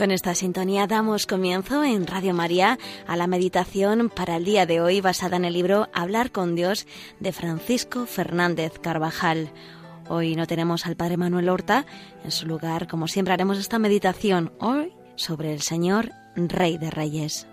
Con 0.00 0.12
esta 0.12 0.34
sintonía 0.34 0.86
damos 0.86 1.26
comienzo 1.26 1.84
en 1.84 2.06
Radio 2.06 2.32
María 2.32 2.78
a 3.06 3.16
la 3.16 3.26
meditación 3.26 4.08
para 4.08 4.36
el 4.36 4.46
día 4.46 4.64
de 4.64 4.80
hoy 4.80 5.02
basada 5.02 5.36
en 5.36 5.44
el 5.44 5.52
libro 5.52 5.88
Hablar 5.92 6.32
con 6.32 6.54
Dios 6.54 6.86
de 7.18 7.32
Francisco 7.32 8.06
Fernández 8.06 8.78
Carvajal. 8.78 9.52
Hoy 10.08 10.36
no 10.36 10.46
tenemos 10.46 10.86
al 10.86 10.96
Padre 10.96 11.18
Manuel 11.18 11.50
Horta, 11.50 11.84
en 12.24 12.30
su 12.30 12.46
lugar, 12.46 12.88
como 12.88 13.08
siempre, 13.08 13.34
haremos 13.34 13.58
esta 13.58 13.78
meditación 13.78 14.54
hoy 14.58 14.94
sobre 15.16 15.52
el 15.52 15.60
Señor 15.60 16.12
Rey 16.34 16.78
de 16.78 16.90
Reyes. 16.90 17.46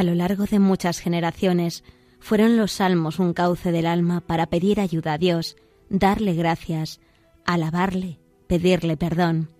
A 0.00 0.02
lo 0.02 0.14
largo 0.14 0.46
de 0.46 0.58
muchas 0.58 0.98
generaciones 0.98 1.84
fueron 2.20 2.56
los 2.56 2.72
salmos 2.72 3.18
un 3.18 3.34
cauce 3.34 3.70
del 3.70 3.84
alma 3.84 4.22
para 4.22 4.46
pedir 4.46 4.80
ayuda 4.80 5.12
a 5.12 5.18
Dios, 5.18 5.56
darle 5.90 6.32
gracias, 6.32 7.00
alabarle, 7.44 8.18
pedirle 8.46 8.96
perdón. 8.96 9.50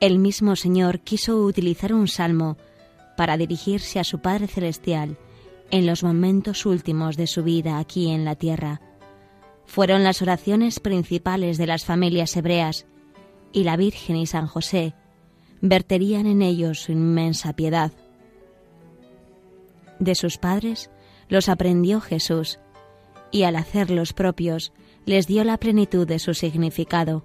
El 0.00 0.18
mismo 0.18 0.56
Señor 0.56 0.98
quiso 0.98 1.36
utilizar 1.44 1.94
un 1.94 2.08
salmo 2.08 2.56
para 3.16 3.36
dirigirse 3.36 4.00
a 4.00 4.04
su 4.04 4.18
Padre 4.18 4.48
Celestial 4.48 5.16
en 5.70 5.86
los 5.86 6.02
momentos 6.02 6.66
últimos 6.66 7.16
de 7.16 7.28
su 7.28 7.44
vida 7.44 7.78
aquí 7.78 8.10
en 8.10 8.24
la 8.24 8.34
tierra. 8.34 8.80
Fueron 9.64 10.02
las 10.02 10.22
oraciones 10.22 10.80
principales 10.80 11.56
de 11.56 11.68
las 11.68 11.84
familias 11.84 12.36
hebreas, 12.36 12.84
y 13.52 13.62
la 13.62 13.76
Virgen 13.76 14.16
y 14.16 14.26
San 14.26 14.48
José 14.48 14.94
verterían 15.60 16.26
en 16.26 16.42
ellos 16.42 16.80
su 16.80 16.90
inmensa 16.90 17.52
piedad. 17.52 17.92
De 20.02 20.16
sus 20.16 20.36
padres 20.36 20.90
los 21.28 21.48
aprendió 21.48 22.00
Jesús, 22.00 22.58
y 23.30 23.44
al 23.44 23.54
hacerlos 23.54 24.12
propios 24.12 24.72
les 25.06 25.28
dio 25.28 25.44
la 25.44 25.58
plenitud 25.58 26.08
de 26.08 26.18
su 26.18 26.34
significado. 26.34 27.24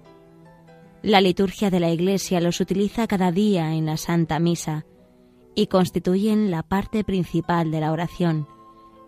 La 1.02 1.20
liturgia 1.20 1.70
de 1.70 1.80
la 1.80 1.90
Iglesia 1.90 2.40
los 2.40 2.60
utiliza 2.60 3.08
cada 3.08 3.32
día 3.32 3.74
en 3.74 3.84
la 3.84 3.96
Santa 3.96 4.38
Misa 4.38 4.86
y 5.56 5.66
constituyen 5.66 6.52
la 6.52 6.62
parte 6.62 7.02
principal 7.02 7.72
de 7.72 7.80
la 7.80 7.90
oración, 7.90 8.46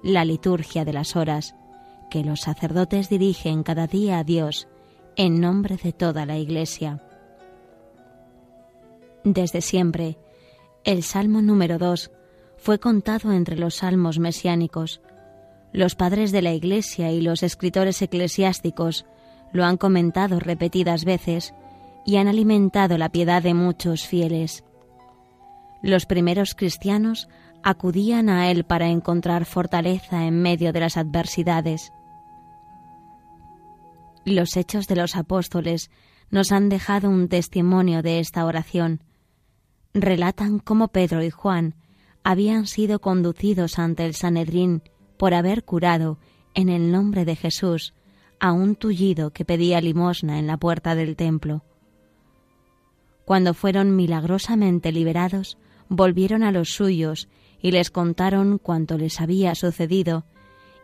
la 0.03 0.25
liturgia 0.25 0.85
de 0.85 0.93
las 0.93 1.15
horas, 1.15 1.55
que 2.11 2.25
los 2.25 2.41
sacerdotes 2.41 3.09
dirigen 3.09 3.63
cada 3.63 3.87
día 3.87 4.19
a 4.19 4.25
Dios 4.25 4.67
en 5.15 5.41
nombre 5.41 5.77
de 5.77 5.93
toda 5.93 6.27
la 6.27 6.39
Iglesia. 6.39 7.05
Desde 9.23 9.61
siempre, 9.61 10.19
el 10.83 11.05
Salmo 11.05 11.41
número 11.41 11.79
2 11.79 12.11
fue 12.61 12.79
contado 12.79 13.33
entre 13.33 13.57
los 13.57 13.77
salmos 13.77 14.19
mesiánicos. 14.19 15.01
Los 15.73 15.95
padres 15.95 16.31
de 16.31 16.43
la 16.43 16.53
Iglesia 16.53 17.11
y 17.11 17.23
los 17.23 17.43
escritores 17.43 18.03
eclesiásticos 18.03 19.07
lo 19.53 19.65
han 19.65 19.79
comentado 19.79 20.39
repetidas 20.39 21.05
veces 21.05 21.55
y 22.05 22.17
han 22.17 22.29
alimentado 22.29 22.99
la 22.99 23.09
piedad 23.09 23.43
de 23.43 23.55
muchos 23.55 24.07
fieles. 24.07 24.63
Los 25.83 26.05
primeros 26.05 26.55
cristianos 26.55 27.29
acudían 27.63 28.29
a 28.29 28.51
él 28.51 28.65
para 28.65 28.89
encontrar 28.89 29.47
fortaleza 29.47 30.27
en 30.27 30.43
medio 30.43 30.73
de 30.73 30.81
las 30.81 30.99
adversidades. 30.99 31.93
Los 34.27 34.57
hechos 34.59 34.87
de 34.87 34.97
los 34.97 35.17
apóstoles 35.17 35.91
nos 36.31 36.53
han 36.53 36.69
dejado 36.69 37.09
un 37.09 37.29
testimonio 37.29 38.03
de 38.03 38.21
esta 38.21 38.45
oración. 38.45 39.03
Relatan 39.95 40.59
cómo 40.59 40.89
Pedro 40.89 41.25
y 41.25 41.31
Juan 41.31 41.75
habían 42.25 42.67
sido 42.67 43.01
conducidos 43.01 43.79
ante 43.79 44.05
el 44.07 44.15
Sanedrín 44.15 44.83
por 45.17 45.35
haber 45.35 45.65
curado, 45.65 46.19
en 46.55 46.69
el 46.69 46.91
nombre 46.91 47.25
de 47.25 47.37
Jesús, 47.37 47.95
a 48.41 48.53
un 48.53 48.75
tullido 48.75 49.33
que 49.33 49.45
pedía 49.45 49.81
limosna 49.81 50.39
en 50.39 50.47
la 50.47 50.57
puerta 50.57 50.95
del 50.95 51.15
templo. 51.17 51.63
Cuando 53.25 53.55
fueron 53.55 53.95
milagrosamente 53.95 54.93
liberados, 54.93 55.59
volvieron 55.89 56.43
a 56.43 56.53
los 56.53 56.71
suyos 56.71 57.29
y 57.61 57.71
les 57.71 57.91
contaron 57.91 58.59
cuanto 58.59 58.97
les 58.97 59.21
había 59.21 59.55
sucedido, 59.55 60.25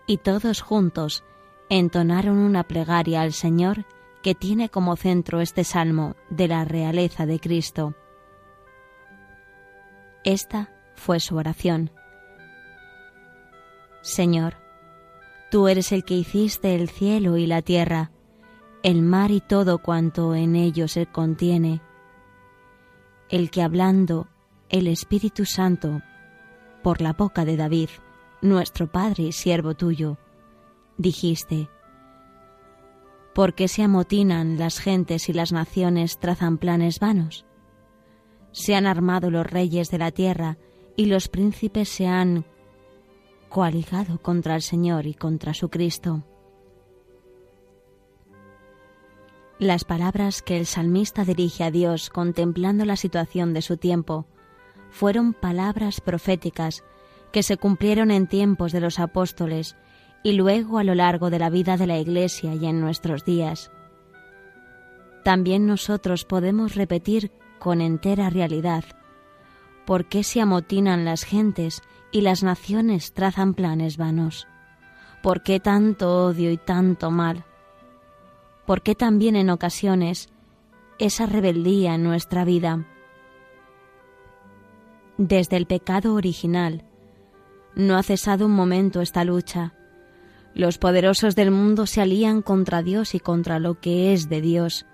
y 0.07 0.19
todos 0.19 0.61
juntos 0.61 1.25
entonaron 1.69 2.37
una 2.37 2.65
plegaria 2.65 3.23
al 3.23 3.33
Señor 3.33 3.87
que 4.23 4.35
tiene 4.35 4.69
como 4.69 4.97
centro 4.97 5.41
este 5.41 5.65
salmo 5.65 6.15
de 6.31 6.49
la 6.49 6.65
realeza 6.65 7.27
de 7.27 7.41
Cristo. 7.41 7.95
Esta 10.25 10.76
fue 10.97 11.21
su 11.21 11.37
oración. 11.37 11.91
Señor, 14.01 14.55
tú 15.51 15.69
eres 15.69 15.93
el 15.93 16.05
que 16.05 16.15
hiciste 16.15 16.75
el 16.75 16.89
cielo 16.89 17.37
y 17.37 17.47
la 17.47 17.63
tierra, 17.63 18.11
el 18.83 19.03
mar 19.03 19.31
y 19.31 19.41
todo 19.41 19.79
cuanto 19.79 20.35
en 20.35 20.57
ellos 20.57 20.93
se 20.93 21.07
contiene, 21.07 21.81
el 23.29 23.51
que 23.51 23.63
hablando 23.63 24.29
el 24.69 24.87
Espíritu 24.87 25.45
Santo 25.45 26.03
por 26.83 27.01
la 27.01 27.13
boca 27.13 27.45
de 27.45 27.57
David, 27.57 27.89
nuestro 28.43 28.91
Padre 28.91 29.25
y 29.25 29.33
siervo 29.33 29.75
tuyo, 29.75 30.19
dijiste, 30.99 31.69
¿por 33.35 33.55
qué 33.55 33.69
se 33.69 33.83
amotinan 33.83 34.59
las 34.59 34.79
gentes 34.79 35.29
y 35.29 35.33
las 35.33 35.53
naciones 35.53 36.19
trazan 36.19 36.59
planes 36.59 37.01
vanos? 37.01 37.45
Se 38.53 38.75
han 38.75 38.87
armado 38.87 39.31
los 39.31 39.47
reyes 39.47 39.91
de 39.91 39.99
la 39.99 40.11
tierra 40.11 40.59
y 40.97 41.07
los 41.07 41.29
príncipes 41.29 41.89
se 41.89 42.07
han 42.07 42.45
coaligado 43.49 44.21
contra 44.21 44.57
el 44.57 44.63
Señor 44.63 45.07
y 45.07 45.15
contra 45.15 45.55
su 45.55 45.69
Cristo. 45.69 46.25
Las 49.59 49.85
palabras 49.85 50.43
que 50.43 50.59
el 50.59 50.67
salmista 50.67 51.25
dirige 51.25 51.65
a 51.65 51.71
Dios 51.71 52.11
contemplando 52.11 52.85
la 52.85 52.97
situación 52.97 53.55
de 53.55 53.63
su 53.63 53.77
tiempo 53.77 54.27
fueron 54.91 55.33
palabras 55.33 56.01
proféticas 56.01 56.85
que 57.33 57.43
se 57.43 57.57
cumplieron 57.57 58.11
en 58.11 58.27
tiempos 58.27 58.73
de 58.73 58.81
los 58.81 58.99
apóstoles 58.99 59.77
y 60.23 60.33
luego 60.33 60.79
a 60.79 60.85
lo 60.85 60.95
largo 60.95 61.31
de 61.31 61.39
la 61.39 61.51
vida 61.51 61.77
de 61.77 61.87
la 61.87 61.99
Iglesia 61.99 62.55
y 62.55 62.67
en 62.67 62.81
nuestros 62.81 63.25
días. 63.25 63.71
También 65.25 65.67
nosotros 65.67 66.25
podemos 66.25 66.75
repetir 66.75 67.33
con 67.59 67.81
entera 67.81 68.31
realidad 68.31 68.85
¿Por 69.87 70.07
qué 70.07 70.25
se 70.25 70.41
amotinan 70.41 71.05
las 71.05 71.23
gentes 71.23 71.81
y 72.11 72.23
las 72.23 72.43
naciones 72.43 73.13
trazan 73.13 73.55
planes 73.55 73.97
vanos? 73.97 74.49
¿Por 75.23 75.45
qué 75.45 75.61
tanto 75.61 76.25
odio 76.27 76.51
y 76.51 76.57
tanto 76.57 77.13
mal? 77.13 77.45
¿Por 78.67 78.83
qué 78.83 78.97
también 78.97 79.37
en 79.37 79.49
ocasiones 79.49 80.29
esa 80.99 81.27
rebeldía 81.27 81.95
en 81.95 82.03
nuestra 82.03 82.45
vida? 82.45 82.85
Desde 85.19 85.57
el 85.57 85.67
pecado 85.67 86.15
original, 86.15 86.83
no 87.77 87.97
ha 87.97 88.03
cesado 88.03 88.47
un 88.47 88.53
momento 88.53 89.01
esta 89.01 89.25
lucha. 89.25 89.73
Los 90.53 90.79
poderosos 90.79 91.37
del 91.37 91.53
mundo 91.53 91.87
se 91.87 92.01
alían 92.01 92.43
contra 92.43 92.83
Dios 92.83 93.15
y 93.15 93.21
contra 93.21 93.61
lo 93.61 93.79
que 93.79 94.13
es 94.13 94.29
de 94.29 94.41
Dios. 94.41 94.85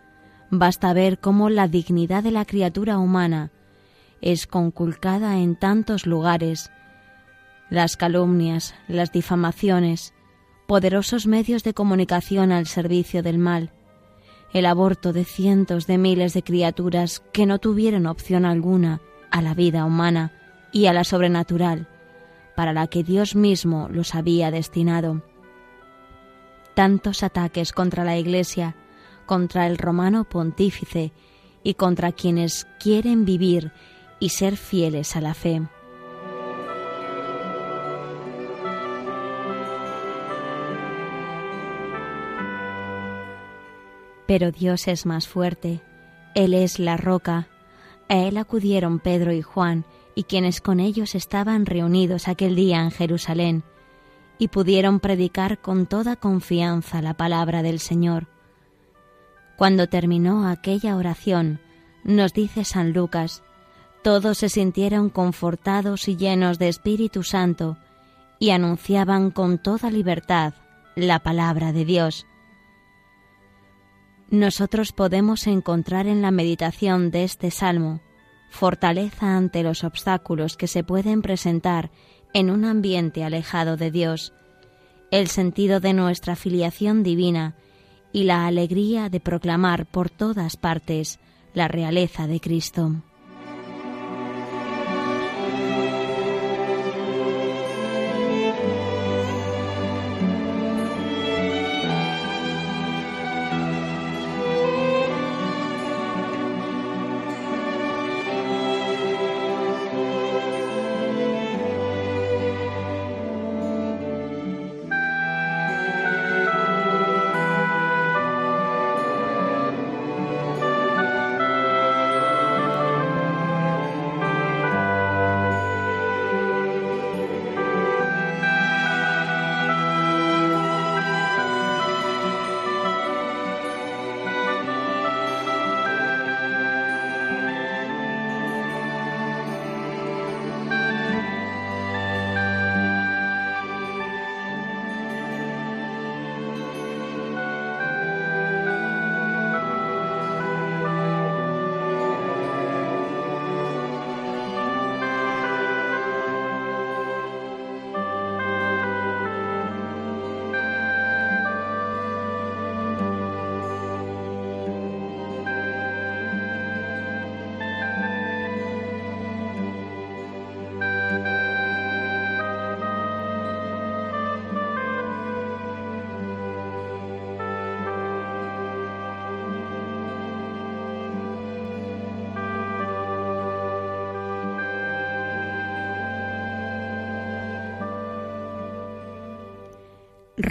Basta 0.51 0.93
ver 0.93 1.19
cómo 1.19 1.49
la 1.49 1.67
dignidad 1.67 2.23
de 2.23 2.31
la 2.31 2.45
criatura 2.45 2.99
humana 2.99 3.53
es 4.23 4.47
conculcada 4.47 5.39
en 5.39 5.57
tantos 5.57 6.07
lugares. 6.07 6.71
Las 7.69 7.97
calumnias, 7.97 8.75
las 8.89 9.13
difamaciones, 9.13 10.15
poderosos 10.67 11.27
medios 11.27 11.65
de 11.65 11.75
comunicación 11.75 12.53
al 12.53 12.67
servicio 12.67 13.23
del 13.23 13.39
mal, 13.39 13.73
el 14.53 14.67
aborto 14.67 15.13
de 15.13 15.25
cientos 15.25 15.87
de 15.87 15.99
miles 15.99 16.35
de 16.35 16.43
criaturas 16.43 17.23
que 17.33 17.47
no 17.47 17.59
tuvieron 17.59 18.07
opción 18.07 18.45
alguna 18.45 19.01
a 19.31 19.43
la 19.43 19.55
vida 19.55 19.85
humana 19.85 20.33
y 20.73 20.87
a 20.87 20.93
la 20.93 21.05
sobrenatural, 21.05 21.89
para 22.55 22.73
la 22.73 22.87
que 22.87 23.03
Dios 23.03 23.35
mismo 23.35 23.89
los 23.91 24.15
había 24.15 24.51
destinado. 24.51 25.23
Tantos 26.75 27.23
ataques 27.23 27.73
contra 27.73 28.05
la 28.05 28.17
Iglesia, 28.17 28.77
contra 29.27 29.67
el 29.67 29.79
romano 29.79 30.25
pontífice 30.25 31.13
y 31.63 31.75
contra 31.75 32.13
quienes 32.13 32.67
quieren 32.79 33.25
vivir 33.25 33.73
y 34.23 34.29
ser 34.29 34.57
fieles 34.57 35.17
a 35.17 35.21
la 35.21 35.35
fe. 35.35 35.61
Pero 44.29 44.53
Dios 44.53 44.87
es 44.87 45.07
más 45.07 45.27
fuerte, 45.27 45.81
Él 46.37 46.55
es 46.55 46.79
la 46.79 46.97
roca. 46.97 47.49
A 48.09 48.15
Él 48.15 48.37
acudieron 48.37 49.01
Pedro 49.01 49.33
y 49.33 49.43
Juan 49.43 49.85
y 50.15 50.23
quienes 50.23 50.61
con 50.61 50.79
ellos 50.79 51.17
estaban 51.17 51.67
reunidos 51.67 52.29
aquel 52.29 52.55
día 52.55 52.81
en 52.81 52.93
Jerusalén, 52.93 53.65
y 54.39 54.49
pudieron 54.49 55.01
predicar 55.01 55.61
con 55.61 55.87
toda 55.87 56.15
confianza 56.15 57.03
la 57.03 57.15
palabra 57.15 57.65
del 57.65 57.81
Señor. 57.81 58.29
Cuando 59.57 59.89
terminó 59.89 60.47
aquella 60.47 60.95
oración, 60.95 61.59
nos 62.05 62.33
dice 62.33 62.65
San 62.65 62.93
Lucas, 62.93 63.43
todos 64.03 64.39
se 64.39 64.49
sintieron 64.49 65.11
confortados 65.11 66.09
y 66.09 66.17
llenos 66.17 66.59
de 66.59 66.69
Espíritu 66.69 67.23
Santo 67.23 67.79
y 68.39 68.51
anunciaban 68.51 69.31
con 69.31 69.59
toda 69.59 69.91
libertad 69.91 70.55
la 70.97 71.21
palabra 71.21 71.73
de 71.73 71.85
Dios. 71.85 72.27
Nosotros 74.31 74.93
podemos 74.93 75.47
encontrar 75.47 76.07
en 76.07 76.23
la 76.23 76.31
meditación 76.31 77.11
de 77.11 77.25
este 77.25 77.51
salmo 77.51 78.01
fortaleza 78.51 79.37
ante 79.37 79.63
los 79.63 79.83
obstáculos 79.83 80.57
que 80.57 80.67
se 80.67 80.85
pueden 80.85 81.23
presentar 81.23 81.91
en 82.35 82.51
un 82.51 82.65
ambiente 82.65 83.25
alejado 83.25 83.77
de 83.77 83.91
Dios, 83.91 84.33
el 85.11 85.29
sentido 85.29 85.81
de 85.81 85.93
nuestra 85.95 86.37
filiación 86.37 87.03
divina 87.03 87.55
y 88.13 88.25
la 88.25 88.47
alegría 88.47 89.09
de 89.09 89.21
proclamar 89.21 89.87
por 89.87 90.11
todas 90.11 90.57
partes 90.57 91.19
la 91.55 91.69
realeza 91.69 92.27
de 92.27 92.41
Cristo. 92.41 93.03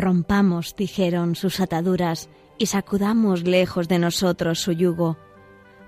Rompamos, 0.02 0.76
dijeron, 0.76 1.36
sus 1.36 1.60
ataduras 1.60 2.28
y 2.58 2.66
sacudamos 2.66 3.44
lejos 3.44 3.88
de 3.88 4.00
nosotros 4.00 4.60
su 4.60 4.72
yugo. 4.72 5.16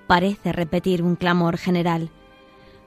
Parece 0.06 0.51
repetir 0.51 1.01
un 1.01 1.15
clamor 1.15 1.57
general. 1.57 2.12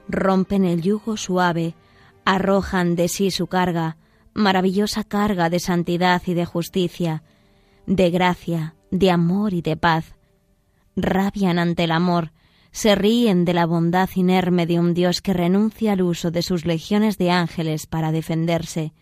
Rompen 0.07 0.63
el 0.63 0.81
yugo 0.81 1.17
suave, 1.17 1.75
arrojan 2.23 2.95
de 2.95 3.09
sí 3.09 3.29
su 3.29 3.47
carga, 3.47 3.97
maravillosa 4.33 5.03
carga 5.03 5.49
de 5.49 5.59
santidad 5.59 6.21
y 6.25 6.33
de 6.33 6.45
justicia, 6.45 7.23
de 7.85 8.09
gracia, 8.09 8.75
de 8.89 9.11
amor 9.11 9.53
y 9.53 9.61
de 9.61 9.75
paz. 9.75 10.15
Rabian 10.95 11.59
ante 11.59 11.83
el 11.83 11.91
amor, 11.91 12.31
se 12.71 12.95
ríen 12.95 13.43
de 13.43 13.53
la 13.53 13.65
bondad 13.65 14.09
inerme 14.15 14.65
de 14.65 14.79
un 14.79 14.93
Dios 14.93 15.21
que 15.21 15.33
renuncia 15.33 15.91
al 15.91 16.03
uso 16.03 16.31
de 16.31 16.41
sus 16.41 16.65
legiones 16.65 17.17
de 17.17 17.31
ángeles 17.31 17.85
para 17.85 18.13
defenderse 18.13 18.93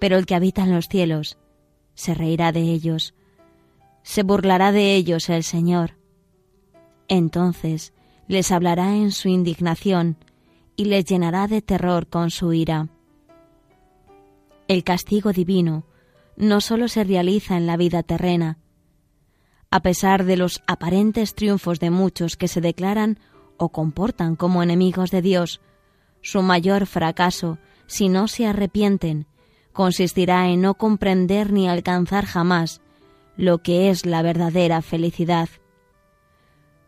pero 0.00 0.16
el 0.16 0.26
que 0.26 0.34
habita 0.34 0.64
en 0.64 0.74
los 0.74 0.88
cielos 0.88 1.38
se 1.94 2.14
reirá 2.14 2.50
de 2.50 2.62
ellos, 2.62 3.14
se 4.02 4.24
burlará 4.24 4.72
de 4.72 4.96
ellos 4.96 5.28
el 5.28 5.44
Señor. 5.44 5.96
Entonces 7.06 7.92
les 8.26 8.50
hablará 8.50 8.96
en 8.96 9.12
su 9.12 9.28
indignación 9.28 10.16
y 10.74 10.86
les 10.86 11.04
llenará 11.04 11.46
de 11.46 11.62
terror 11.62 12.08
con 12.08 12.30
su 12.30 12.52
ira. 12.52 12.88
El 14.66 14.82
castigo 14.82 15.32
divino 15.32 15.84
no 16.36 16.60
sólo 16.60 16.88
se 16.88 17.04
realiza 17.04 17.56
en 17.56 17.66
la 17.66 17.76
vida 17.76 18.02
terrena, 18.02 18.58
a 19.70 19.82
pesar 19.82 20.24
de 20.24 20.36
los 20.36 20.62
aparentes 20.66 21.34
triunfos 21.34 21.78
de 21.78 21.90
muchos 21.90 22.36
que 22.36 22.48
se 22.48 22.60
declaran 22.60 23.18
o 23.58 23.68
comportan 23.68 24.36
como 24.36 24.62
enemigos 24.62 25.10
de 25.10 25.22
Dios, 25.22 25.60
su 26.22 26.40
mayor 26.42 26.86
fracaso, 26.86 27.58
si 27.86 28.08
no 28.08 28.26
se 28.26 28.46
arrepienten 28.46 29.26
consistirá 29.72 30.48
en 30.48 30.62
no 30.62 30.74
comprender 30.74 31.52
ni 31.52 31.68
alcanzar 31.68 32.26
jamás 32.26 32.80
lo 33.36 33.58
que 33.58 33.90
es 33.90 34.06
la 34.06 34.22
verdadera 34.22 34.82
felicidad. 34.82 35.48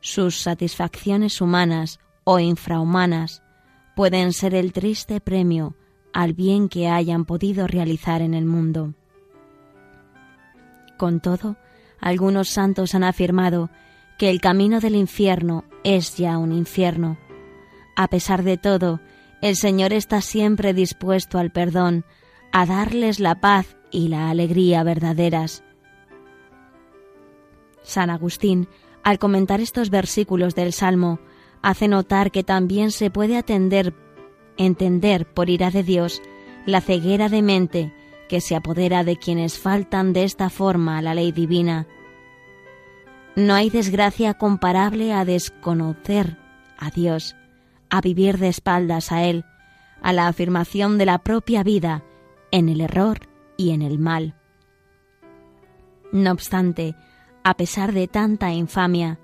Sus 0.00 0.40
satisfacciones 0.40 1.40
humanas 1.40 2.00
o 2.24 2.38
infrahumanas 2.38 3.42
pueden 3.94 4.32
ser 4.32 4.54
el 4.54 4.72
triste 4.72 5.20
premio 5.20 5.74
al 6.12 6.34
bien 6.34 6.68
que 6.68 6.88
hayan 6.88 7.24
podido 7.24 7.66
realizar 7.66 8.20
en 8.20 8.34
el 8.34 8.44
mundo. 8.44 8.94
Con 10.98 11.20
todo, 11.20 11.56
algunos 12.00 12.48
santos 12.48 12.94
han 12.94 13.04
afirmado 13.04 13.70
que 14.18 14.30
el 14.30 14.40
camino 14.40 14.80
del 14.80 14.94
infierno 14.94 15.64
es 15.84 16.16
ya 16.16 16.38
un 16.38 16.52
infierno. 16.52 17.16
A 17.96 18.08
pesar 18.08 18.42
de 18.42 18.56
todo, 18.56 19.00
el 19.40 19.56
Señor 19.56 19.92
está 19.92 20.20
siempre 20.20 20.74
dispuesto 20.74 21.38
al 21.38 21.50
perdón 21.50 22.04
a 22.52 22.66
darles 22.66 23.18
la 23.18 23.40
paz 23.40 23.76
y 23.90 24.08
la 24.08 24.30
alegría 24.30 24.82
verdaderas. 24.84 25.64
San 27.82 28.10
Agustín, 28.10 28.68
al 29.02 29.18
comentar 29.18 29.60
estos 29.60 29.90
versículos 29.90 30.54
del 30.54 30.72
Salmo, 30.72 31.18
hace 31.62 31.88
notar 31.88 32.30
que 32.30 32.44
también 32.44 32.90
se 32.90 33.10
puede 33.10 33.36
atender, 33.36 33.94
entender 34.58 35.26
por 35.26 35.48
ira 35.48 35.70
de 35.70 35.82
Dios 35.82 36.20
la 36.66 36.80
ceguera 36.80 37.28
de 37.28 37.42
mente 37.42 37.92
que 38.28 38.40
se 38.40 38.54
apodera 38.54 39.02
de 39.02 39.16
quienes 39.16 39.58
faltan 39.58 40.12
de 40.12 40.24
esta 40.24 40.48
forma 40.48 40.98
a 40.98 41.02
la 41.02 41.14
ley 41.14 41.32
divina. 41.32 41.86
No 43.34 43.54
hay 43.54 43.70
desgracia 43.70 44.34
comparable 44.34 45.12
a 45.12 45.24
desconocer 45.24 46.36
a 46.78 46.90
Dios, 46.90 47.34
a 47.88 48.00
vivir 48.00 48.38
de 48.38 48.48
espaldas 48.48 49.10
a 49.10 49.24
Él, 49.24 49.44
a 50.02 50.12
la 50.12 50.28
afirmación 50.28 50.98
de 50.98 51.06
la 51.06 51.18
propia 51.18 51.62
vida 51.62 52.04
en 52.52 52.68
el 52.68 52.80
error 52.80 53.28
y 53.56 53.70
en 53.70 53.82
el 53.82 53.98
mal. 53.98 54.36
No 56.12 56.30
obstante, 56.30 56.94
a 57.42 57.54
pesar 57.54 57.92
de 57.92 58.06
tanta 58.06 58.52
infamia, 58.52 59.18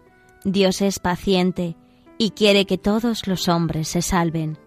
Dios 0.44 0.82
es 0.82 0.99
paciente 0.99 1.76
y 2.16 2.30
quiere 2.30 2.64
que 2.64 2.78
todos 2.78 3.28
los 3.28 3.49
hombres 3.49 3.87
se 3.88 4.02
salven. 4.02 4.58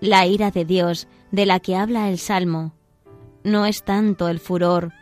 La 0.00 0.26
ira 0.26 0.50
de 0.50 0.64
Dios 0.64 1.08
de 1.32 1.44
la 1.44 1.60
que 1.60 1.76
habla 1.76 2.08
el 2.08 2.18
Salmo 2.18 2.72
no 3.44 3.66
es 3.66 3.82
tanto 3.82 4.28
el 4.28 4.38
furor 4.38 4.92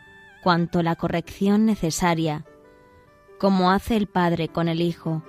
cuanto 0.43 0.81
la 0.81 0.95
corrección 0.95 1.65
necesaria, 1.65 2.45
como 3.39 3.71
hace 3.71 3.95
el 3.95 4.07
Padre 4.07 4.47
con 4.47 4.67
el 4.67 4.81
Hijo, 4.81 5.23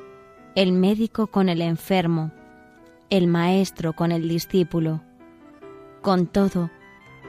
el 0.54 0.72
médico 0.72 1.26
con 1.26 1.48
el 1.48 1.60
enfermo, 1.60 2.32
el 3.10 3.26
Maestro 3.26 3.92
con 3.94 4.12
el 4.12 4.28
discípulo. 4.28 5.02
Con 6.00 6.26
todo, 6.26 6.70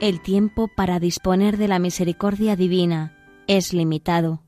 el 0.00 0.22
tiempo 0.22 0.68
para 0.68 0.98
disponer 0.98 1.58
de 1.58 1.68
la 1.68 1.78
misericordia 1.78 2.56
divina 2.56 3.14
es 3.46 3.74
limitado. 3.74 4.40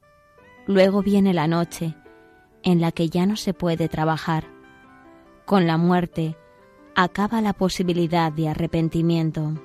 Luego 0.67 1.03
viene 1.03 1.35
la 1.35 1.47
noche, 1.47 1.95
en 2.63 2.81
la 2.81 2.91
que 2.91 3.11
ya 3.11 3.27
no 3.27 3.37
se 3.37 3.53
puede 3.53 3.89
trabajar. 3.89 4.47
Con 5.45 5.67
la 5.67 5.77
muerte 5.77 6.37
acaba 6.95 7.43
la 7.43 7.53
posibilidad 7.53 8.33
de 8.33 8.49
arrepentimiento. 8.49 9.61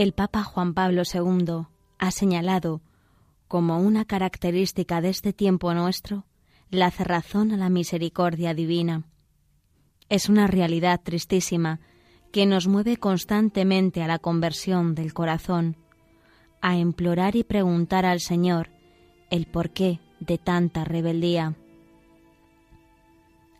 El 0.00 0.14
Papa 0.14 0.44
Juan 0.44 0.72
Pablo 0.72 1.02
II 1.02 1.66
ha 1.98 2.10
señalado 2.10 2.80
como 3.48 3.78
una 3.80 4.06
característica 4.06 5.02
de 5.02 5.10
este 5.10 5.34
tiempo 5.34 5.74
nuestro 5.74 6.24
la 6.70 6.90
cerrazón 6.90 7.52
a 7.52 7.58
la 7.58 7.68
misericordia 7.68 8.54
divina. 8.54 9.04
Es 10.08 10.30
una 10.30 10.46
realidad 10.46 11.02
tristísima 11.02 11.80
que 12.32 12.46
nos 12.46 12.66
mueve 12.66 12.96
constantemente 12.96 14.02
a 14.02 14.06
la 14.06 14.18
conversión 14.18 14.94
del 14.94 15.12
corazón, 15.12 15.76
a 16.62 16.78
implorar 16.78 17.36
y 17.36 17.44
preguntar 17.44 18.06
al 18.06 18.20
Señor 18.20 18.70
el 19.28 19.44
porqué 19.44 20.00
de 20.18 20.38
tanta 20.38 20.82
rebeldía. 20.82 21.56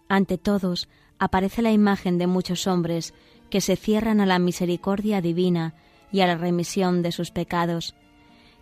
Ante 0.09 0.39
todos 0.39 0.89
aparece 1.19 1.61
la 1.61 1.73
imagen 1.73 2.17
de 2.17 2.27
muchos 2.27 2.67
hombres 2.67 3.13
que 3.51 3.61
se 3.61 3.77
cierran 3.77 4.23
a 4.23 4.27
la 4.27 4.39
misericordia 4.39 5.21
divina 5.21 5.75
y 6.13 6.21
a 6.21 6.27
la 6.27 6.37
remisión 6.37 7.03
de 7.03 7.13
sus 7.13 7.31
pecados, 7.31 7.95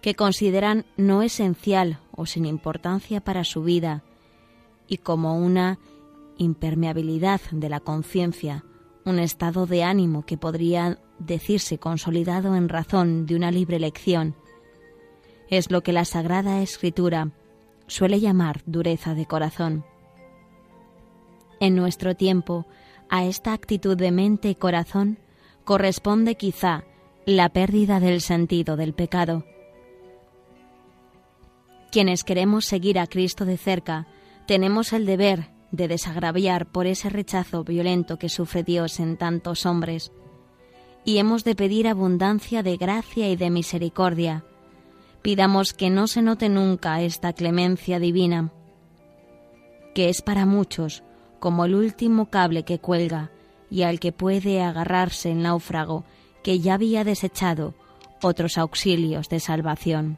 que 0.00 0.14
consideran 0.14 0.86
no 0.96 1.22
esencial 1.22 2.00
o 2.12 2.26
sin 2.26 2.46
importancia 2.46 3.20
para 3.20 3.44
su 3.44 3.62
vida, 3.62 4.04
y 4.86 4.98
como 4.98 5.38
una 5.38 5.78
impermeabilidad 6.36 7.40
de 7.50 7.68
la 7.68 7.80
conciencia, 7.80 8.64
un 9.04 9.18
estado 9.18 9.66
de 9.66 9.82
ánimo 9.82 10.24
que 10.24 10.38
podría 10.38 10.98
decirse 11.18 11.78
consolidado 11.78 12.54
en 12.54 12.68
razón 12.68 13.26
de 13.26 13.34
una 13.34 13.50
libre 13.50 13.76
elección, 13.76 14.34
es 15.48 15.70
lo 15.70 15.82
que 15.82 15.92
la 15.92 16.04
Sagrada 16.04 16.62
Escritura 16.62 17.30
suele 17.86 18.20
llamar 18.20 18.62
dureza 18.66 19.14
de 19.14 19.26
corazón. 19.26 19.84
En 21.58 21.74
nuestro 21.74 22.14
tiempo, 22.14 22.66
a 23.08 23.24
esta 23.24 23.52
actitud 23.52 23.96
de 23.96 24.12
mente 24.12 24.50
y 24.50 24.54
corazón 24.54 25.18
corresponde 25.64 26.36
quizá 26.36 26.84
la 27.28 27.50
pérdida 27.50 28.00
del 28.00 28.22
sentido 28.22 28.78
del 28.78 28.94
pecado. 28.94 29.44
Quienes 31.92 32.24
queremos 32.24 32.64
seguir 32.64 32.98
a 32.98 33.06
Cristo 33.06 33.44
de 33.44 33.58
cerca, 33.58 34.06
tenemos 34.46 34.94
el 34.94 35.04
deber 35.04 35.50
de 35.70 35.88
desagraviar 35.88 36.64
por 36.64 36.86
ese 36.86 37.10
rechazo 37.10 37.64
violento 37.64 38.18
que 38.18 38.30
sufre 38.30 38.62
Dios 38.62 38.98
en 38.98 39.18
tantos 39.18 39.66
hombres, 39.66 40.10
y 41.04 41.18
hemos 41.18 41.44
de 41.44 41.54
pedir 41.54 41.86
abundancia 41.86 42.62
de 42.62 42.78
gracia 42.78 43.28
y 43.28 43.36
de 43.36 43.50
misericordia. 43.50 44.44
Pidamos 45.20 45.74
que 45.74 45.90
no 45.90 46.06
se 46.06 46.22
note 46.22 46.48
nunca 46.48 47.02
esta 47.02 47.34
clemencia 47.34 47.98
divina, 47.98 48.54
que 49.94 50.08
es 50.08 50.22
para 50.22 50.46
muchos 50.46 51.02
como 51.40 51.66
el 51.66 51.74
último 51.74 52.30
cable 52.30 52.62
que 52.62 52.78
cuelga 52.78 53.30
y 53.70 53.82
al 53.82 54.00
que 54.00 54.12
puede 54.12 54.62
agarrarse 54.62 55.32
el 55.32 55.42
náufrago 55.42 56.06
que 56.48 56.60
ya 56.60 56.72
había 56.72 57.04
desechado 57.04 57.74
otros 58.22 58.56
auxilios 58.56 59.28
de 59.28 59.38
salvación. 59.38 60.16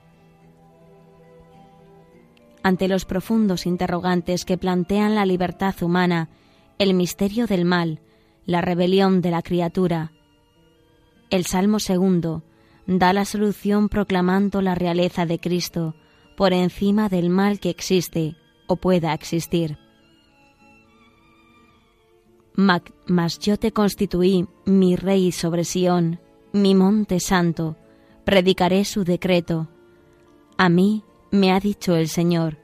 Ante 2.62 2.87
los 2.87 3.04
profundos 3.04 3.66
interrogantes 3.66 4.44
que 4.44 4.56
plantean 4.56 5.16
la 5.16 5.26
libertad 5.26 5.75
humana, 5.82 6.28
el 6.78 6.94
misterio 6.94 7.49
del 7.49 7.64
mal, 7.64 7.99
la 8.46 8.60
rebelión 8.60 9.22
de 9.22 9.32
la 9.32 9.42
criatura, 9.42 10.12
el 11.30 11.46
Salmo 11.46 11.80
segundo 11.80 12.44
da 12.87 13.12
la 13.12 13.25
solución 13.25 13.88
proclamando 13.88 14.62
la 14.62 14.76
realeza 14.76 15.26
de 15.26 15.40
Cristo 15.40 15.96
por 16.37 16.52
encima 16.52 17.08
del 17.08 17.28
mal 17.28 17.58
que 17.58 17.70
existe 17.70 18.37
o 18.68 18.76
pueda 18.76 19.14
existir 19.14 19.78
mas 23.06 23.38
yo 23.38 23.58
te 23.58 23.72
constituí 23.72 24.46
mi 24.64 24.96
rey 24.96 25.32
sobre 25.32 25.64
Sión, 25.64 26.20
mi 26.52 26.74
monte 26.74 27.20
santo, 27.20 27.76
predicaré 28.24 28.84
su 28.84 29.04
decreto. 29.04 29.68
A 30.56 30.68
mí 30.68 31.04
me 31.30 31.52
ha 31.52 31.60
dicho 31.60 31.96
el 31.96 32.08
Señor, 32.08 32.58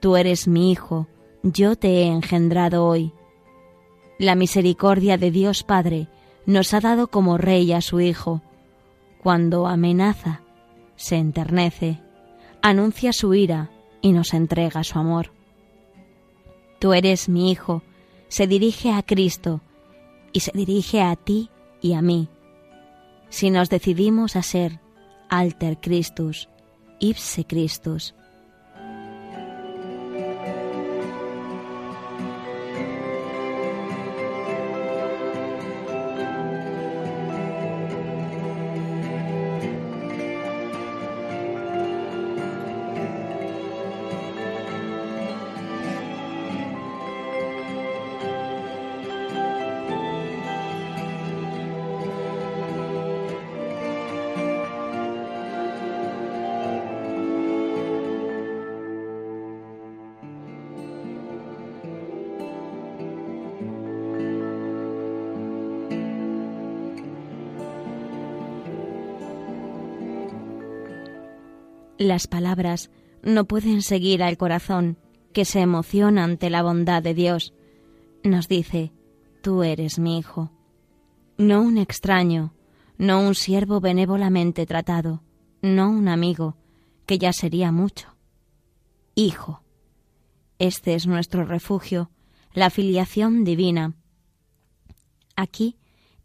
tú 0.00 0.16
eres 0.16 0.48
mi 0.48 0.70
hijo, 0.70 1.08
yo 1.42 1.76
te 1.76 1.88
he 1.88 2.06
engendrado 2.06 2.86
hoy. 2.86 3.12
La 4.18 4.34
misericordia 4.34 5.18
de 5.18 5.30
Dios 5.30 5.62
Padre 5.62 6.08
nos 6.46 6.72
ha 6.72 6.80
dado 6.80 7.08
como 7.08 7.36
rey 7.36 7.72
a 7.72 7.80
su 7.80 8.00
Hijo. 8.00 8.40
Cuando 9.22 9.66
amenaza, 9.66 10.40
se 10.94 11.16
enternece, 11.16 12.00
anuncia 12.62 13.12
su 13.12 13.34
ira 13.34 13.70
y 14.00 14.12
nos 14.12 14.32
entrega 14.32 14.84
su 14.84 14.98
amor. 14.98 15.32
Tú 16.78 16.94
eres 16.94 17.28
mi 17.28 17.50
Hijo, 17.50 17.82
se 18.28 18.46
dirige 18.46 18.92
a 18.92 19.02
Cristo 19.02 19.60
y 20.32 20.40
se 20.40 20.52
dirige 20.52 21.02
a 21.02 21.16
ti 21.16 21.50
y 21.80 21.94
a 21.94 22.02
mí. 22.02 22.28
Si 23.28 23.50
nos 23.50 23.68
decidimos 23.70 24.36
a 24.36 24.42
ser 24.42 24.80
alter 25.28 25.78
Christus, 25.80 26.48
ipse 27.00 27.44
Christus, 27.44 28.14
Las 71.98 72.26
palabras 72.26 72.90
no 73.22 73.46
pueden 73.46 73.80
seguir 73.80 74.22
al 74.22 74.36
corazón 74.36 74.98
que 75.32 75.44
se 75.44 75.60
emociona 75.60 76.24
ante 76.24 76.50
la 76.50 76.62
bondad 76.62 77.02
de 77.02 77.14
Dios. 77.14 77.54
Nos 78.22 78.48
dice, 78.48 78.92
tú 79.42 79.62
eres 79.62 79.98
mi 79.98 80.18
hijo. 80.18 80.50
No 81.38 81.62
un 81.62 81.78
extraño, 81.78 82.54
no 82.98 83.20
un 83.20 83.34
siervo 83.34 83.80
benévolamente 83.80 84.66
tratado, 84.66 85.22
no 85.62 85.90
un 85.90 86.08
amigo, 86.08 86.56
que 87.06 87.18
ya 87.18 87.32
sería 87.32 87.72
mucho. 87.72 88.14
Hijo. 89.14 89.62
Este 90.58 90.94
es 90.94 91.06
nuestro 91.06 91.44
refugio, 91.44 92.10
la 92.52 92.70
filiación 92.70 93.44
divina. 93.44 93.94
Aquí 95.34 95.76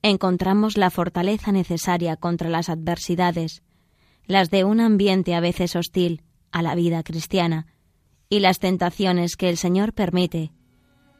encontramos 0.02 0.78
la 0.78 0.90
fortaleza 0.90 1.52
necesaria 1.52 2.16
contra 2.16 2.50
las 2.50 2.70
adversidades, 2.70 3.64
las 4.32 4.50
de 4.50 4.64
un 4.64 4.80
ambiente 4.80 5.36
a 5.36 5.40
veces 5.40 5.76
hostil 5.76 6.24
a 6.52 6.62
la 6.62 6.74
vida 6.74 7.04
cristiana 7.04 7.68
y 8.30 8.40
las 8.40 8.60
tentaciones 8.60 9.36
que 9.36 9.50
el 9.50 9.58
Señor 9.58 9.94
permite 9.94 10.52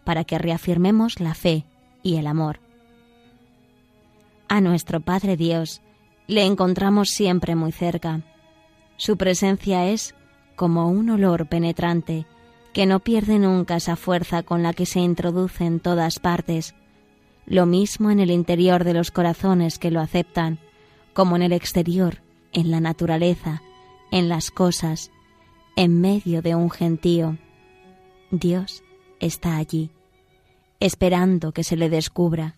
para 0.04 0.24
que 0.24 0.38
reafirmemos 0.38 1.20
la 1.20 1.34
fe 1.34 1.66
y 2.02 2.16
el 2.16 2.26
amor. 2.26 2.60
A 4.48 4.62
nuestro 4.62 5.02
Padre 5.02 5.38
Dios 5.38 5.82
le 6.28 6.46
encontramos 6.46 7.10
siempre 7.10 7.56
muy 7.56 7.72
cerca. 7.72 8.22
Su 8.98 9.18
presencia 9.18 9.88
es 9.88 10.16
como 10.56 10.90
un 10.90 11.10
olor 11.10 11.48
penetrante 11.48 12.26
que 12.74 12.86
no 12.86 13.00
pierde 13.00 13.40
nunca 13.40 13.76
esa 13.76 13.98
fuerza 13.98 14.44
con 14.44 14.64
la 14.64 14.74
que 14.74 14.86
se 14.86 15.02
introduce 15.02 15.66
en 15.66 15.82
todas 15.82 16.20
partes, 16.20 16.76
lo 17.46 17.66
mismo 17.66 18.12
en 18.12 18.22
el 18.22 18.32
interior 18.32 18.86
de 18.86 18.94
los 18.94 19.12
corazones 19.12 19.80
que 19.80 19.92
lo 19.92 20.00
aceptan, 20.00 20.60
como 21.14 21.36
en 21.36 21.42
el 21.42 21.52
exterior 21.52 22.22
en 22.54 22.72
la 22.72 22.80
naturaleza, 22.80 23.62
en 24.12 24.30
las 24.30 24.52
cosas, 24.52 25.12
en 25.76 26.02
medio 26.02 26.42
de 26.42 26.56
un 26.56 26.70
gentío. 26.70 27.38
Dios 28.32 28.84
está 29.20 29.58
allí, 29.58 29.92
esperando 30.80 31.52
que 31.52 31.64
se 31.64 31.76
le 31.76 31.90
descubra, 31.90 32.56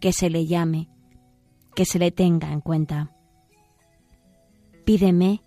que 0.00 0.12
se 0.12 0.30
le 0.30 0.46
llame, 0.46 0.88
que 1.74 1.84
se 1.84 1.98
le 1.98 2.10
tenga 2.10 2.52
en 2.52 2.60
cuenta. 2.60 3.12
Pídeme 4.84 5.42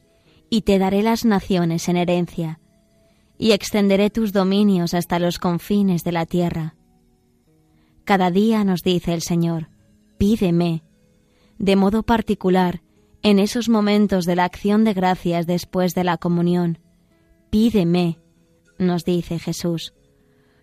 y 0.50 0.62
te 0.62 0.77
daré 0.79 1.01
las 1.01 1.25
naciones 1.25 1.88
en 1.89 1.98
herencia, 1.98 2.60
y 3.38 3.53
extenderé 3.53 4.10
tus 4.10 4.33
dominios 4.33 4.93
hasta 4.93 5.17
los 5.17 5.39
confines 5.39 6.03
de 6.03 6.12
la 6.12 6.25
tierra. 6.25 6.75
Cada 8.03 8.29
día 8.29 8.63
nos 8.63 8.83
dice 8.83 9.13
el 9.13 9.21
Señor, 9.21 9.69
pídeme, 10.17 10.83
de 11.57 11.75
modo 11.75 12.03
particular, 12.03 12.81
en 13.24 13.40
esos 13.40 13.70
momentos 13.70 14.25
de 14.25 14.36
la 14.36 14.46
acción 14.46 14.84
de 14.84 14.94
gracias 14.94 15.46
después 15.46 15.94
de 15.94 16.04
la 16.04 16.18
comunión. 16.18 16.80
Pídeme, 17.50 18.20
nos 18.78 19.04
dice 19.04 19.40
Jesús. 19.40 19.94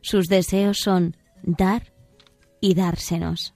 Sus 0.00 0.27
deseos 0.27 0.79
son 0.79 1.17
dar 1.43 1.93
y 2.61 2.75
dársenos. 2.75 3.55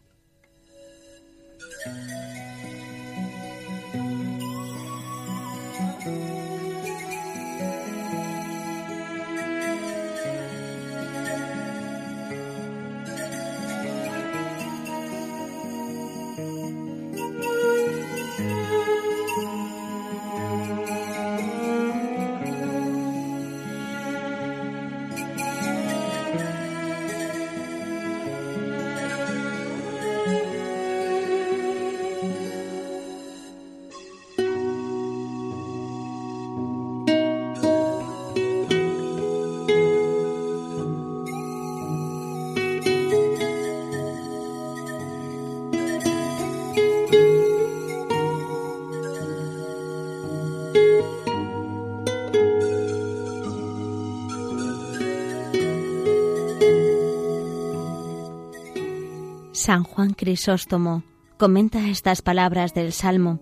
San 59.63 59.85
Juan 59.85 60.15
Crisóstomo 60.15 61.05
comenta 61.39 61.89
estas 61.89 62.21
palabras 62.21 62.75
del 62.75 62.93
Salmo 62.93 63.39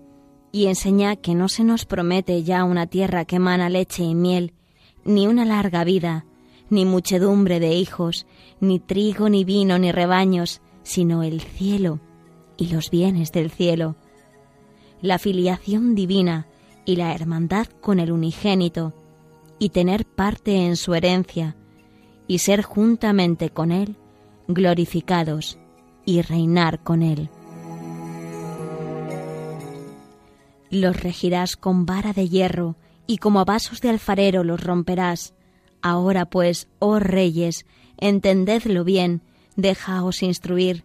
y 0.52 0.66
enseña 0.66 1.16
que 1.16 1.34
no 1.34 1.48
se 1.48 1.64
nos 1.64 1.86
promete 1.86 2.42
ya 2.42 2.64
una 2.64 2.86
tierra 2.86 3.24
que 3.24 3.36
emana 3.36 3.70
leche 3.70 4.02
y 4.02 4.14
miel, 4.14 4.52
ni 5.02 5.26
una 5.26 5.46
larga 5.46 5.82
vida, 5.82 6.26
ni 6.68 6.84
muchedumbre 6.84 7.58
de 7.58 7.72
hijos, 7.72 8.26
ni 8.60 8.80
trigo, 8.80 9.30
ni 9.30 9.44
vino, 9.44 9.78
ni 9.78 9.92
rebaños, 9.92 10.60
sino 10.82 11.22
el 11.22 11.40
cielo 11.40 12.00
y 12.58 12.66
los 12.66 12.90
bienes 12.90 13.32
del 13.32 13.50
cielo. 13.50 13.96
La 15.00 15.18
filiación 15.18 15.94
divina 15.94 16.48
y 16.84 16.96
la 16.96 17.14
hermandad 17.14 17.66
con 17.80 17.98
el 17.98 18.12
unigénito, 18.12 18.92
y 19.58 19.70
tener 19.70 20.04
parte 20.04 20.66
en 20.66 20.76
su 20.76 20.92
herencia, 20.92 21.56
y 22.26 22.40
ser 22.40 22.60
juntamente 22.60 23.48
con 23.48 23.72
él 23.72 23.96
glorificados 24.48 25.59
y 26.10 26.22
reinar 26.22 26.82
con 26.82 27.02
él. 27.02 27.30
Los 30.70 31.00
regirás 31.00 31.56
con 31.56 31.86
vara 31.86 32.12
de 32.12 32.28
hierro 32.28 32.76
y 33.06 33.18
como 33.18 33.40
a 33.40 33.44
vasos 33.44 33.80
de 33.80 33.90
alfarero 33.90 34.44
los 34.44 34.62
romperás. 34.62 35.34
Ahora 35.82 36.26
pues, 36.26 36.68
oh 36.78 36.98
reyes, 36.98 37.66
entendedlo 37.96 38.84
bien, 38.84 39.22
dejaos 39.56 40.22
instruir, 40.22 40.84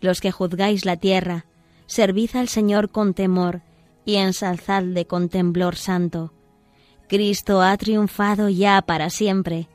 los 0.00 0.20
que 0.20 0.30
juzgáis 0.30 0.84
la 0.84 0.96
tierra, 0.96 1.46
servid 1.86 2.36
al 2.36 2.48
Señor 2.48 2.90
con 2.90 3.14
temor 3.14 3.62
y 4.04 4.16
ensalzadle 4.16 5.06
con 5.06 5.28
temblor 5.28 5.76
santo. 5.76 6.32
Cristo 7.08 7.62
ha 7.62 7.76
triunfado 7.76 8.48
ya 8.48 8.82
para 8.82 9.10
siempre. 9.10 9.68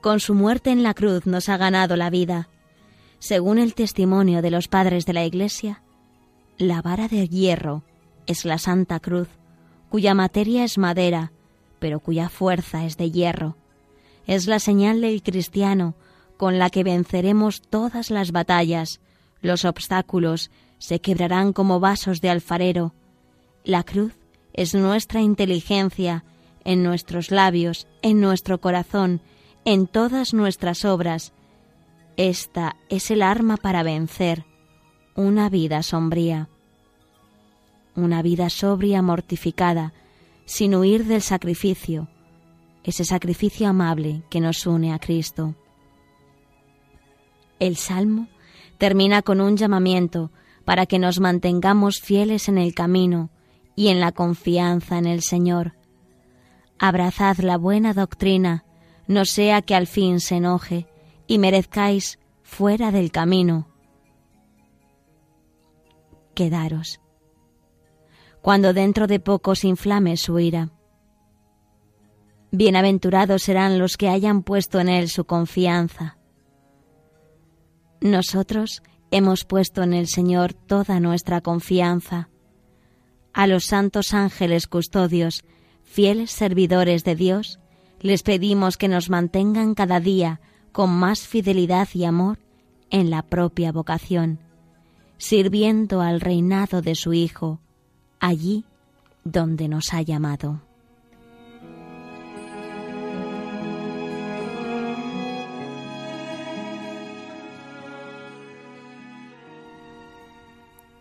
Con 0.00 0.20
su 0.20 0.34
muerte 0.34 0.70
en 0.70 0.82
la 0.82 0.94
cruz 0.94 1.26
nos 1.26 1.48
ha 1.48 1.56
ganado 1.56 1.96
la 1.96 2.10
vida. 2.10 2.48
Según 3.22 3.58
el 3.60 3.74
testimonio 3.74 4.42
de 4.42 4.50
los 4.50 4.66
padres 4.66 5.06
de 5.06 5.12
la 5.12 5.24
Iglesia, 5.24 5.80
la 6.58 6.82
vara 6.82 7.06
de 7.06 7.28
hierro 7.28 7.84
es 8.26 8.44
la 8.44 8.58
Santa 8.58 8.98
Cruz, 8.98 9.28
cuya 9.90 10.12
materia 10.12 10.64
es 10.64 10.76
madera, 10.76 11.30
pero 11.78 12.00
cuya 12.00 12.28
fuerza 12.28 12.84
es 12.84 12.96
de 12.96 13.12
hierro. 13.12 13.56
Es 14.26 14.48
la 14.48 14.58
señal 14.58 15.02
del 15.02 15.22
cristiano 15.22 15.94
con 16.36 16.58
la 16.58 16.68
que 16.68 16.82
venceremos 16.82 17.62
todas 17.62 18.10
las 18.10 18.32
batallas, 18.32 19.00
los 19.40 19.64
obstáculos 19.64 20.50
se 20.78 21.00
quebrarán 21.00 21.52
como 21.52 21.78
vasos 21.78 22.22
de 22.22 22.28
alfarero. 22.28 22.92
La 23.62 23.84
cruz 23.84 24.14
es 24.52 24.74
nuestra 24.74 25.20
inteligencia, 25.20 26.24
en 26.64 26.82
nuestros 26.82 27.30
labios, 27.30 27.86
en 28.02 28.20
nuestro 28.20 28.60
corazón, 28.60 29.20
en 29.64 29.86
todas 29.86 30.34
nuestras 30.34 30.84
obras, 30.84 31.32
esta 32.16 32.76
es 32.88 33.10
el 33.10 33.22
arma 33.22 33.56
para 33.56 33.82
vencer 33.82 34.44
una 35.14 35.48
vida 35.48 35.82
sombría, 35.82 36.48
una 37.94 38.22
vida 38.22 38.50
sobria 38.50 39.02
mortificada, 39.02 39.92
sin 40.44 40.74
huir 40.74 41.04
del 41.04 41.22
sacrificio, 41.22 42.08
ese 42.84 43.04
sacrificio 43.04 43.68
amable 43.68 44.22
que 44.30 44.40
nos 44.40 44.66
une 44.66 44.92
a 44.92 44.98
Cristo. 44.98 45.54
El 47.58 47.76
Salmo 47.76 48.28
termina 48.78 49.22
con 49.22 49.40
un 49.40 49.56
llamamiento 49.56 50.30
para 50.64 50.86
que 50.86 50.98
nos 50.98 51.20
mantengamos 51.20 52.00
fieles 52.00 52.48
en 52.48 52.58
el 52.58 52.74
camino 52.74 53.30
y 53.76 53.88
en 53.88 54.00
la 54.00 54.12
confianza 54.12 54.98
en 54.98 55.06
el 55.06 55.22
Señor. 55.22 55.74
Abrazad 56.78 57.38
la 57.38 57.56
buena 57.56 57.94
doctrina, 57.94 58.64
no 59.06 59.24
sea 59.24 59.62
que 59.62 59.74
al 59.74 59.86
fin 59.86 60.20
se 60.20 60.36
enoje 60.36 60.86
y 61.26 61.38
merezcáis 61.38 62.18
fuera 62.42 62.90
del 62.90 63.10
camino. 63.10 63.68
Quedaros. 66.34 67.00
Cuando 68.40 68.72
dentro 68.72 69.06
de 69.06 69.20
poco 69.20 69.54
se 69.54 69.68
inflame 69.68 70.16
su 70.16 70.38
ira. 70.38 70.70
Bienaventurados 72.50 73.42
serán 73.42 73.78
los 73.78 73.96
que 73.96 74.08
hayan 74.08 74.42
puesto 74.42 74.80
en 74.80 74.88
Él 74.88 75.08
su 75.08 75.24
confianza. 75.24 76.18
Nosotros 78.00 78.82
hemos 79.10 79.44
puesto 79.44 79.82
en 79.82 79.94
el 79.94 80.08
Señor 80.08 80.52
toda 80.52 81.00
nuestra 81.00 81.40
confianza. 81.40 82.28
A 83.32 83.46
los 83.46 83.64
santos 83.64 84.12
ángeles 84.12 84.66
custodios, 84.66 85.44
fieles 85.84 86.30
servidores 86.30 87.04
de 87.04 87.14
Dios, 87.14 87.60
les 88.00 88.22
pedimos 88.22 88.76
que 88.76 88.88
nos 88.88 89.08
mantengan 89.08 89.74
cada 89.74 90.00
día 90.00 90.40
con 90.72 90.90
más 90.90 91.26
fidelidad 91.26 91.88
y 91.94 92.04
amor 92.04 92.38
en 92.90 93.10
la 93.10 93.22
propia 93.22 93.72
vocación, 93.72 94.38
sirviendo 95.18 96.00
al 96.00 96.20
reinado 96.20 96.82
de 96.82 96.94
su 96.94 97.12
Hijo, 97.12 97.60
allí 98.18 98.64
donde 99.24 99.68
nos 99.68 99.92
ha 99.92 100.02
llamado. 100.02 100.60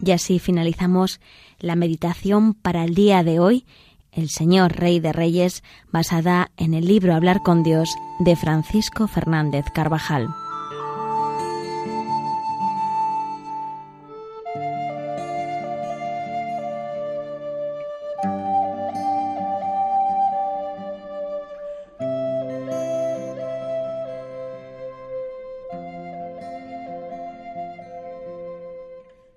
Y 0.04 0.12
así 0.12 0.40
finalizamos 0.40 1.20
la 1.60 1.76
meditación 1.76 2.54
para 2.56 2.84
el 2.84 2.96
día 2.96 3.24
de 3.24 3.40
hoy 3.40 3.66
el 4.12 4.30
Señor 4.30 4.74
Rey 4.74 5.00
de 5.00 5.14
Reyes, 5.14 5.64
basada 5.92 6.52
en 6.58 6.74
el 6.74 6.86
libro 6.86 7.16
Hablar 7.16 7.42
con 7.42 7.64
Dios 7.64 7.96
de 8.20 8.36
Francisco 8.36 9.08
Fernández 9.08 9.66
Carvajal. 9.74 10.28